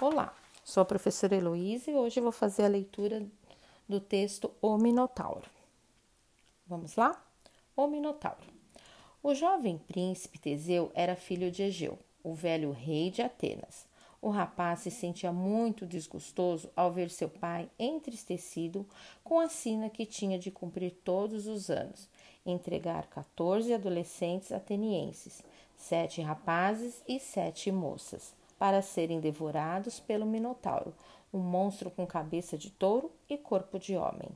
[0.00, 0.34] Olá,
[0.64, 3.22] sou a professora Heloísa e hoje vou fazer a leitura
[3.86, 5.46] do texto O Minotauro.
[6.66, 7.22] Vamos lá?
[7.76, 8.46] O Minotauro.
[9.22, 13.84] O jovem príncipe Teseu era filho de Egeu, o velho rei de Atenas.
[14.22, 18.86] O rapaz se sentia muito desgostoso ao ver seu pai entristecido
[19.22, 22.08] com a sina que tinha de cumprir todos os anos,
[22.46, 25.42] entregar 14 adolescentes atenienses,
[25.76, 30.94] sete rapazes e sete moças para serem devorados pelo Minotauro,
[31.32, 34.28] um monstro com cabeça de touro e corpo de homem.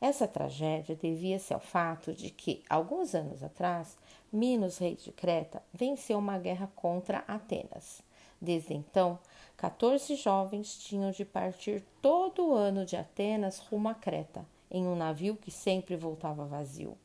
[0.00, 3.98] Essa tragédia devia-se ao fato de que, alguns anos atrás,
[4.32, 8.02] Minos, rei de Creta, venceu uma guerra contra Atenas.
[8.40, 9.18] Desde então,
[9.56, 14.94] 14 jovens tinham de partir todo o ano de Atenas rumo a Creta, em um
[14.94, 16.96] navio que sempre voltava vazio.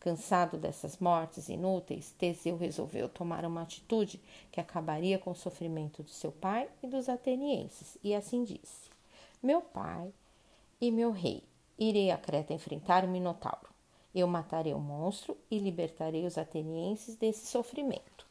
[0.00, 4.20] Cansado dessas mortes inúteis, Teseu resolveu tomar uma atitude
[4.52, 8.90] que acabaria com o sofrimento de seu pai e dos atenienses, e assim disse:
[9.42, 10.12] Meu pai
[10.80, 11.42] e meu rei,
[11.76, 13.68] irei a Creta enfrentar o Minotauro.
[14.14, 18.26] Eu matarei o monstro e libertarei os atenienses desse sofrimento.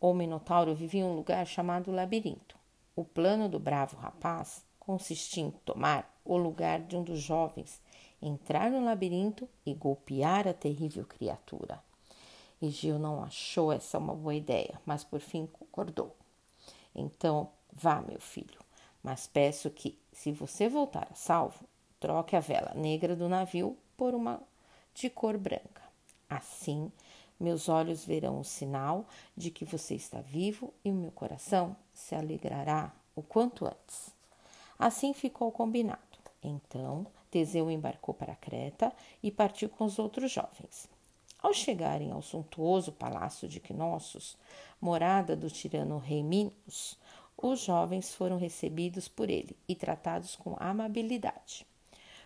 [0.00, 2.56] O Minotauro vivia em um lugar chamado Labirinto.
[2.94, 7.80] O plano do bravo rapaz consistia em tomar o lugar de um dos jovens
[8.26, 11.82] entrar no labirinto e golpear a terrível criatura.
[12.60, 16.14] Egeu não achou essa uma boa ideia, mas por fim concordou.
[16.94, 18.58] Então, vá, meu filho,
[19.02, 21.64] mas peço que, se você voltar a salvo,
[22.00, 24.40] troque a vela negra do navio por uma
[24.94, 25.82] de cor branca.
[26.28, 26.90] Assim,
[27.38, 32.14] meus olhos verão o sinal de que você está vivo e o meu coração se
[32.14, 34.10] alegrará o quanto antes.
[34.78, 36.00] Assim ficou combinado.
[36.42, 40.88] Então, Teseu embarcou para Creta e partiu com os outros jovens.
[41.38, 44.36] Ao chegarem ao suntuoso palácio de Knossos,
[44.80, 46.98] morada do tirano rei Minos,
[47.36, 51.66] os jovens foram recebidos por ele e tratados com amabilidade.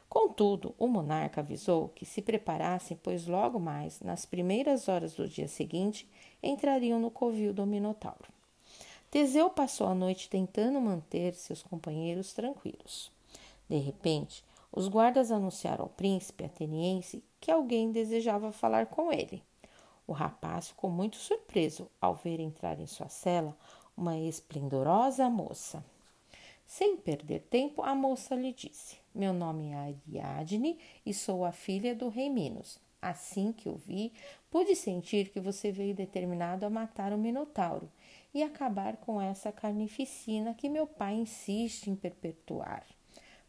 [0.09, 5.47] Contudo, o monarca avisou que se preparassem, pois logo mais, nas primeiras horas do dia
[5.47, 6.09] seguinte,
[6.43, 8.29] entrariam no covil do Minotauro.
[9.11, 13.11] Teseu passou a noite tentando manter seus companheiros tranquilos.
[13.69, 19.43] De repente, os guardas anunciaram ao príncipe ateniense que alguém desejava falar com ele.
[20.07, 23.57] O rapaz ficou muito surpreso ao ver entrar em sua cela
[23.97, 25.85] uma esplendorosa moça.
[26.67, 31.95] Sem perder tempo, a moça lhe disse: Meu nome é Ariadne e sou a filha
[31.95, 32.79] do rei Minos.
[33.03, 34.13] Assim que o vi,
[34.51, 37.91] pude sentir que você veio determinado a matar o Minotauro
[38.33, 42.85] e acabar com essa carnificina que meu pai insiste em perpetuar.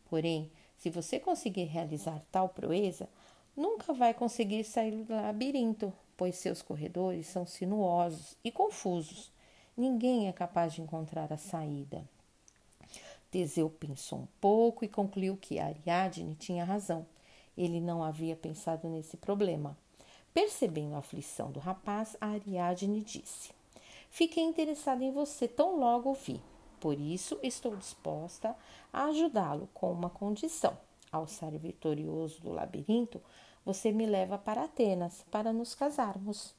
[0.09, 3.07] Porém, se você conseguir realizar tal proeza,
[3.55, 9.31] nunca vai conseguir sair do labirinto, pois seus corredores são sinuosos e confusos.
[9.77, 12.03] Ninguém é capaz de encontrar a saída.
[13.29, 17.05] Teseu pensou um pouco e concluiu que Ariadne tinha razão.
[17.55, 19.77] Ele não havia pensado nesse problema.
[20.33, 23.51] Percebendo a aflição do rapaz, Ariadne disse:
[24.09, 26.41] Fiquei interessada em você tão logo o vi.
[26.81, 28.55] Por isso, estou disposta
[28.91, 30.75] a ajudá-lo com uma condição.
[31.11, 33.21] Ao sair vitorioso do labirinto,
[33.63, 36.55] você me leva para Atenas para nos casarmos.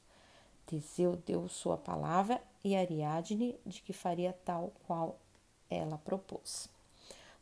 [0.65, 5.19] Teseu deu sua palavra e Ariadne de que faria tal qual
[5.69, 6.69] ela propôs.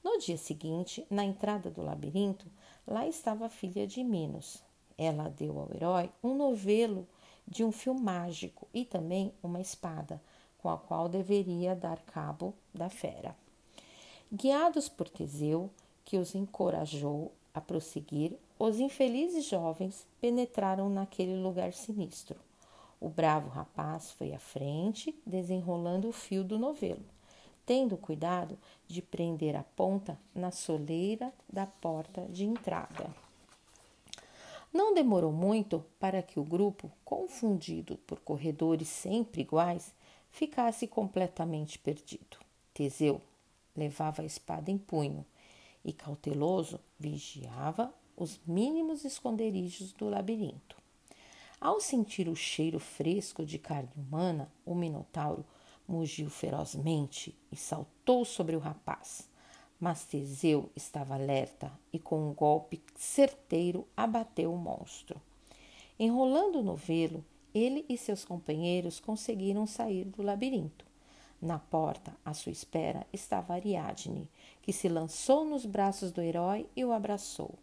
[0.04, 2.48] No dia seguinte, na entrada do labirinto,
[2.88, 4.64] lá estava a filha de Minos.
[4.98, 7.08] Ela deu ao herói um novelo
[7.48, 10.20] de um fio mágico e também uma espada,
[10.62, 13.36] com a qual deveria dar cabo da fera.
[14.32, 15.70] Guiados por Teseu,
[16.06, 22.40] que os encorajou a prosseguir, os infelizes jovens penetraram naquele lugar sinistro.
[23.00, 27.04] O bravo rapaz foi à frente, desenrolando o fio do novelo,
[27.66, 28.58] tendo cuidado
[28.88, 33.10] de prender a ponta na soleira da porta de entrada.
[34.72, 39.94] Não demorou muito para que o grupo, confundido por corredores sempre iguais,
[40.32, 42.38] ficasse completamente perdido.
[42.74, 43.22] Teseu
[43.76, 45.26] levava a espada em punho
[45.84, 50.76] e, cauteloso, vigiava os mínimos esconderijos do labirinto.
[51.60, 55.46] Ao sentir o cheiro fresco de carne humana, o Minotauro
[55.88, 59.30] mugiu ferozmente e saltou sobre o rapaz.
[59.80, 65.20] Mas Teseu estava alerta e, com um golpe certeiro, abateu o monstro.
[66.00, 67.24] Enrolando o novelo,
[67.54, 70.86] ele e seus companheiros conseguiram sair do labirinto.
[71.42, 74.30] Na porta, à sua espera, estava Ariadne,
[74.62, 77.56] que se lançou nos braços do herói e o abraçou,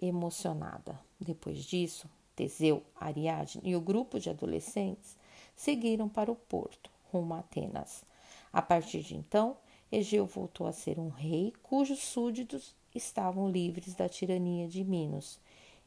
[0.00, 1.00] emocionada.
[1.18, 5.16] Depois disso, Teseu, Ariadne e o grupo de adolescentes
[5.56, 8.04] seguiram para o porto, rumo a Atenas.
[8.52, 9.56] A partir de então,
[9.90, 15.40] Egeu voltou a ser um rei cujos súditos estavam livres da tirania de Minos.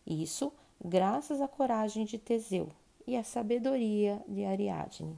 [0.06, 0.52] Isso
[0.84, 2.70] graças à coragem de Teseu
[3.08, 5.18] e à sabedoria de Ariadne.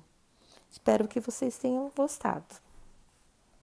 [0.70, 2.69] Espero que vocês tenham gostado.